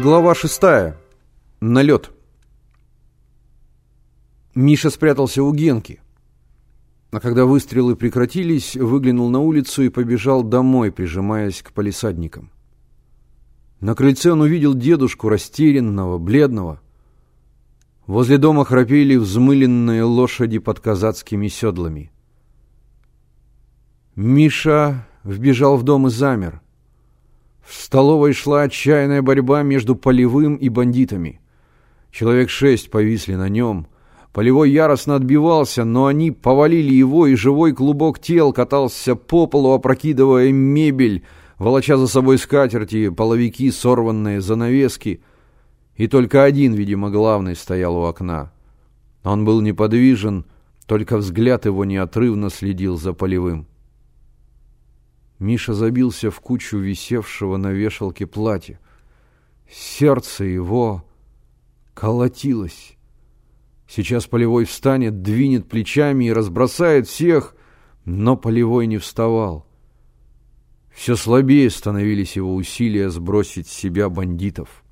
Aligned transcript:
Глава 0.00 0.32
шестая. 0.36 0.96
Налет. 1.60 2.12
Миша 4.54 4.90
спрятался 4.90 5.42
у 5.42 5.52
Генки. 5.52 6.00
А 7.10 7.18
когда 7.18 7.46
выстрелы 7.46 7.96
прекратились, 7.96 8.76
выглянул 8.76 9.28
на 9.28 9.40
улицу 9.40 9.82
и 9.82 9.88
побежал 9.88 10.44
домой, 10.44 10.92
прижимаясь 10.92 11.62
к 11.62 11.72
палисадникам. 11.72 12.52
На 13.80 13.96
крыльце 13.96 14.30
он 14.30 14.42
увидел 14.42 14.74
дедушку, 14.74 15.28
растерянного, 15.28 16.18
бледного. 16.18 16.80
Возле 18.06 18.38
дома 18.38 18.64
храпели 18.64 19.16
взмыленные 19.16 20.04
лошади 20.04 20.60
под 20.60 20.78
казацкими 20.78 21.48
седлами. 21.48 22.12
Миша 24.14 25.08
вбежал 25.24 25.76
в 25.76 25.82
дом 25.82 26.06
и 26.06 26.10
замер. 26.10 26.60
В 27.68 27.74
столовой 27.74 28.32
шла 28.32 28.62
отчаянная 28.62 29.20
борьба 29.20 29.62
между 29.62 29.94
полевым 29.94 30.56
и 30.56 30.70
бандитами. 30.70 31.38
Человек 32.10 32.48
шесть 32.48 32.90
повисли 32.90 33.34
на 33.34 33.50
нем. 33.50 33.88
Полевой 34.32 34.70
яростно 34.70 35.16
отбивался, 35.16 35.84
но 35.84 36.06
они 36.06 36.30
повалили 36.30 36.94
его, 36.94 37.26
и 37.26 37.34
живой 37.34 37.74
клубок 37.74 38.20
тел 38.20 38.54
катался 38.54 39.16
по 39.16 39.46
полу, 39.46 39.72
опрокидывая 39.72 40.50
мебель, 40.50 41.24
волоча 41.58 41.98
за 41.98 42.06
собой 42.06 42.38
скатерти, 42.38 43.10
половики, 43.10 43.70
сорванные 43.70 44.40
занавески. 44.40 45.22
И 45.94 46.08
только 46.08 46.44
один, 46.44 46.72
видимо, 46.72 47.10
главный 47.10 47.54
стоял 47.54 47.96
у 47.98 48.04
окна. 48.04 48.50
Он 49.24 49.44
был 49.44 49.60
неподвижен, 49.60 50.46
только 50.86 51.18
взгляд 51.18 51.66
его 51.66 51.84
неотрывно 51.84 52.48
следил 52.48 52.96
за 52.96 53.12
полевым. 53.12 53.66
Миша 55.38 55.72
забился 55.72 56.30
в 56.30 56.40
кучу 56.40 56.78
висевшего 56.78 57.56
на 57.56 57.70
вешалке 57.70 58.26
платья. 58.26 58.80
Сердце 59.70 60.44
его 60.44 61.04
колотилось. 61.94 62.96
Сейчас 63.86 64.26
Полевой 64.26 64.64
встанет, 64.64 65.22
двинет 65.22 65.68
плечами 65.68 66.26
и 66.26 66.32
разбросает 66.32 67.06
всех, 67.06 67.54
но 68.04 68.36
Полевой 68.36 68.86
не 68.86 68.98
вставал. 68.98 69.66
Все 70.90 71.14
слабее 71.14 71.70
становились 71.70 72.34
его 72.36 72.54
усилия 72.54 73.08
сбросить 73.08 73.68
с 73.68 73.72
себя 73.72 74.08
бандитов. 74.08 74.82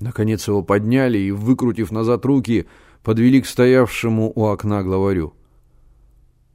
Наконец 0.00 0.48
его 0.48 0.62
подняли 0.62 1.18
и, 1.18 1.30
выкрутив 1.30 1.92
назад 1.92 2.24
руки, 2.24 2.66
подвели 3.04 3.40
к 3.40 3.46
стоявшему 3.46 4.32
у 4.34 4.46
окна 4.46 4.82
главарю. 4.82 5.34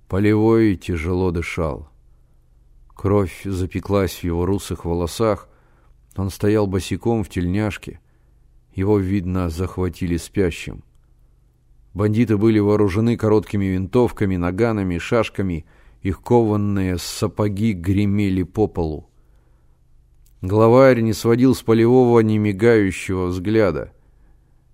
Полевой 0.10 0.76
тяжело 0.76 1.32
дышал. 1.32 1.90
Кровь 2.98 3.44
запеклась 3.45 4.16
в 4.16 4.23
его 4.23 4.48
русых 4.48 4.84
волосах. 4.84 5.48
Он 6.16 6.31
стоял 6.31 6.66
босиком 6.66 7.23
в 7.23 7.30
тельняшке. 7.30 8.00
Его, 8.73 8.98
видно, 8.98 9.50
захватили 9.50 10.17
спящим. 10.17 10.84
Бандиты 11.94 12.38
были 12.38 12.58
вооружены 12.58 13.16
короткими 13.16 13.66
винтовками, 13.66 14.36
наганами, 14.36 14.98
шашками. 14.98 15.67
Их 16.02 16.22
кованные 16.22 16.98
сапоги 16.98 17.73
гремели 17.73 18.42
по 18.42 18.66
полу. 18.67 19.09
Главарь 20.42 21.02
не 21.02 21.14
сводил 21.14 21.54
с 21.54 21.61
полевого 21.61 22.22
немигающего 22.22 23.28
взгляда. 23.28 23.94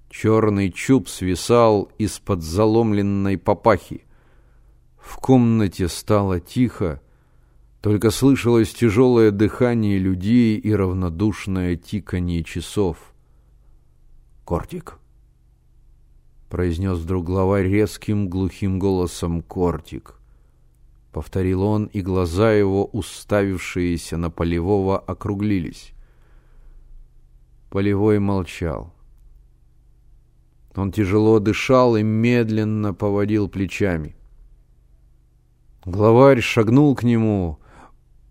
Черный 0.09 0.71
чуб 0.71 1.09
свисал 1.09 1.91
из-под 1.97 2.41
заломленной 2.41 3.37
папахи. 3.37 4.05
В 4.97 5.17
комнате 5.17 5.89
стало 5.89 6.39
тихо, 6.39 7.01
только 7.83 8.11
слышалось 8.11 8.73
тяжелое 8.73 9.29
дыхание 9.31 9.99
людей 9.99 10.57
и 10.57 10.73
равнодушное 10.73 11.75
тиканье 11.75 12.41
часов. 12.41 13.13
«Кортик!»— 14.45 14.99
произнес 16.49 16.99
вдруг 16.99 17.25
главарь 17.25 17.67
резким 17.67 18.29
глухим 18.29 18.79
голосом 18.79 19.41
«Кортик!» 19.41 20.15
Повторил 21.11 21.61
он, 21.63 21.87
и 21.87 22.01
глаза 22.01 22.53
его, 22.53 22.85
уставившиеся 22.85 24.15
на 24.15 24.31
Полевого, 24.31 24.97
округлились. 24.97 25.91
Полевой 27.69 28.19
молчал. 28.19 28.93
Он 30.73 30.93
тяжело 30.93 31.39
дышал 31.39 31.97
и 31.97 32.01
медленно 32.01 32.93
поводил 32.93 33.49
плечами. 33.49 34.15
Главарь 35.83 36.39
шагнул 36.39 36.95
к 36.95 37.03
нему, 37.03 37.59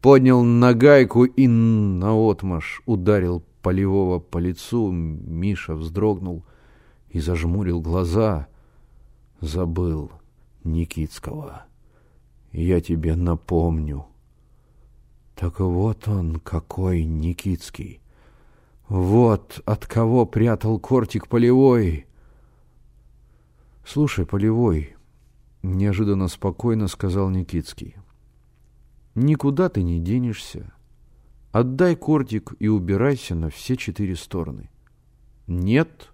поднял 0.03 0.43
нагайку 0.43 1.25
и 1.25 1.47
наотмашь 1.47 2.83
ударил 2.87 3.43
полевого 3.63 4.19
по 4.19 4.39
лицу. 4.39 4.91
Миша 4.91 5.75
вздрогнул 5.75 6.45
и 7.09 7.21
зажмурил 7.21 7.81
глаза. 7.81 8.49
Забыл 9.41 10.11
Никитского. 10.65 11.65
Я 12.51 12.81
тебе 12.81 13.15
напомню. 13.15 14.07
Так 15.37 15.61
вот 15.61 16.07
он 16.09 16.41
какой 16.41 17.05
Никитский. 17.05 18.01
Вот 18.89 19.63
от 19.65 19.87
кого 19.87 20.27
прятал 20.27 20.79
кортик 20.79 21.29
полевой. 21.29 22.07
Слушай, 23.87 24.27
полевой, 24.27 24.97
неожиданно 25.63 26.29
спокойно 26.29 26.89
сказал 26.89 27.31
Никитский. 27.31 27.97
Никуда 29.15 29.69
ты 29.69 29.83
не 29.83 30.01
денешься. 30.01 30.73
Отдай 31.51 31.97
кортик 31.97 32.55
и 32.59 32.69
убирайся 32.69 33.35
на 33.35 33.51
все 33.51 33.77
четыре 33.77 34.17
стороны. 34.17 34.71
Нет, 35.47 36.11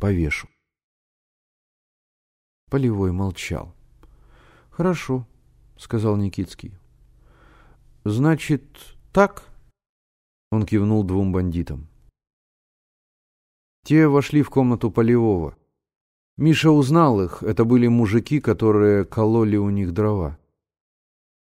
повешу. 0.00 0.48
Полевой 2.68 3.12
молчал. 3.12 3.74
Хорошо, 4.70 5.26
сказал 5.76 6.16
Никитский. 6.16 6.74
Значит, 8.04 8.64
так? 9.12 9.44
Он 10.50 10.66
кивнул 10.66 11.04
двум 11.04 11.32
бандитам. 11.32 11.86
Те 13.84 14.08
вошли 14.08 14.42
в 14.42 14.50
комнату 14.50 14.90
Полевого. 14.90 15.56
Миша 16.36 16.70
узнал 16.72 17.20
их. 17.20 17.44
Это 17.44 17.64
были 17.64 17.86
мужики, 17.86 18.40
которые 18.40 19.04
кололи 19.04 19.56
у 19.56 19.70
них 19.70 19.92
дрова. 19.92 20.39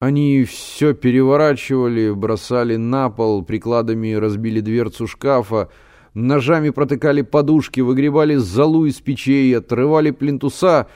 Они 0.05 0.45
все 0.45 0.93
переворачивали, 0.93 2.11
бросали 2.11 2.77
на 2.77 3.09
пол, 3.09 3.43
прикладами 3.43 4.13
разбили 4.13 4.61
дверцу 4.61 5.07
шкафа, 5.07 5.71
ножами 6.13 6.69
протыкали 6.69 7.23
подушки, 7.23 7.81
выгребали 7.81 8.35
золу 8.35 8.85
из 8.85 9.01
печей, 9.01 9.57
отрывали 9.57 10.11
плинтуса. 10.11 10.89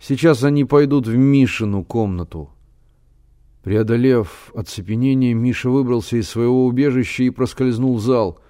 Сейчас 0.00 0.42
они 0.42 0.64
пойдут 0.64 1.06
в 1.06 1.14
Мишину 1.14 1.84
комнату. 1.84 2.48
Преодолев 3.62 4.50
оцепенение, 4.54 5.34
Миша 5.34 5.68
выбрался 5.68 6.16
из 6.16 6.26
своего 6.26 6.64
убежища 6.64 7.24
и 7.24 7.30
проскользнул 7.30 7.96
в 7.96 8.00
зал— 8.00 8.40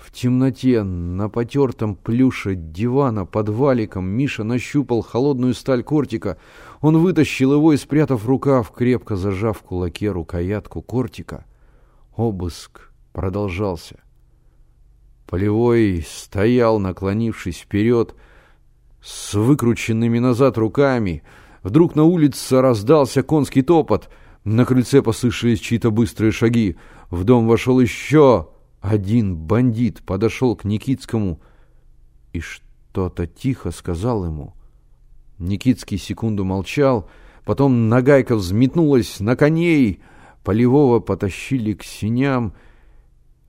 в 0.00 0.10
темноте, 0.12 0.82
на 0.82 1.28
потертом 1.28 1.94
плюше 1.94 2.54
дивана 2.54 3.26
под 3.26 3.50
валиком, 3.50 4.06
Миша 4.06 4.44
нащупал 4.44 5.02
холодную 5.02 5.52
сталь 5.52 5.82
кортика. 5.82 6.38
Он 6.80 6.96
вытащил 6.98 7.52
его 7.52 7.74
и, 7.74 7.76
спрятав 7.76 8.26
рукав, 8.26 8.72
крепко 8.72 9.16
зажав 9.16 9.58
в 9.58 9.62
кулаке 9.62 10.10
рукоятку 10.10 10.80
кортика. 10.80 11.44
Обыск 12.16 12.92
продолжался. 13.12 14.00
Полевой 15.26 16.04
стоял, 16.08 16.78
наклонившись 16.78 17.58
вперед, 17.58 18.14
с 19.02 19.34
выкрученными 19.34 20.18
назад 20.18 20.56
руками. 20.56 21.22
Вдруг 21.62 21.94
на 21.94 22.04
улице 22.04 22.62
раздался 22.62 23.22
конский 23.22 23.62
топот. 23.62 24.08
На 24.44 24.64
крыльце 24.64 25.02
послышались 25.02 25.60
чьи-то 25.60 25.90
быстрые 25.90 26.32
шаги. 26.32 26.76
В 27.10 27.24
дом 27.24 27.46
вошел 27.46 27.78
еще 27.80 28.48
один 28.80 29.36
бандит 29.36 30.02
подошел 30.02 30.56
к 30.56 30.64
Никитскому 30.64 31.40
и 32.32 32.40
что-то 32.40 33.26
тихо 33.26 33.70
сказал 33.70 34.24
ему. 34.24 34.54
Никитский 35.38 35.98
секунду 35.98 36.44
молчал, 36.44 37.08
потом 37.44 37.88
нагайка 37.88 38.36
взметнулась 38.36 39.20
на 39.20 39.36
коней, 39.36 40.00
Полевого 40.44 41.00
потащили 41.00 41.74
к 41.74 41.82
синям, 41.82 42.54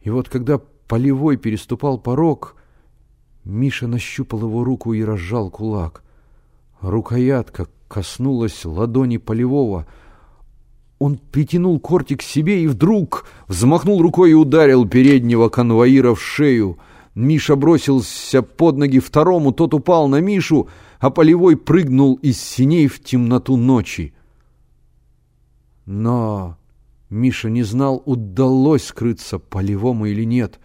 и 0.01 0.09
вот 0.09 0.27
когда 0.27 0.59
Полевой 0.87 1.37
переступал 1.37 1.97
порог, 1.97 2.55
Миша 3.45 3.87
нащупал 3.87 4.41
его 4.41 4.63
руку 4.63 4.93
и 4.93 5.03
разжал 5.03 5.49
кулак. 5.49 6.03
Рукоятка 6.81 7.67
коснулась 7.87 8.65
ладони 8.65 9.17
Полевого— 9.17 9.87
он 11.01 11.17
притянул 11.17 11.79
кортик 11.79 12.19
к 12.19 12.21
себе 12.21 12.63
и 12.63 12.67
вдруг 12.67 13.25
взмахнул 13.47 14.03
рукой 14.03 14.31
и 14.31 14.35
ударил 14.35 14.87
переднего 14.87 15.49
конвоира 15.49 16.13
в 16.13 16.21
шею. 16.21 16.77
Миша 17.15 17.55
бросился 17.55 18.43
под 18.43 18.77
ноги 18.77 18.99
второму, 18.99 19.51
тот 19.51 19.73
упал 19.73 20.07
на 20.07 20.21
Мишу, 20.21 20.69
а 20.99 21.09
Полевой 21.09 21.57
прыгнул 21.57 22.19
из 22.21 22.39
синей 22.39 22.87
в 22.87 23.03
темноту 23.03 23.57
ночи. 23.57 24.13
Но 25.87 26.55
Миша 27.09 27.49
не 27.49 27.63
знал, 27.63 28.03
удалось 28.05 28.83
скрыться 28.83 29.39
Полевому 29.39 30.05
или 30.05 30.23
нет. 30.23 30.59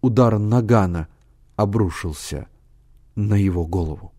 удар 0.00 0.38
нагана 0.38 1.08
обрушился 1.56 2.48
на 3.16 3.34
его 3.34 3.66
голову. 3.66 4.14